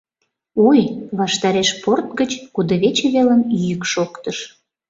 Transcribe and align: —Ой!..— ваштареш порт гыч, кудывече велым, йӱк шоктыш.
—Ой!..— 0.67 0.81
ваштареш 1.19 1.69
порт 1.83 2.07
гыч, 2.19 2.31
кудывече 2.53 3.07
велым, 3.13 3.41
йӱк 3.63 3.81
шоктыш. 3.91 4.37